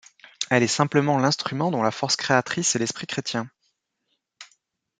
[0.49, 3.47] Elle est simplement l'instrument dont la force créatrice est l'esprit chrétien.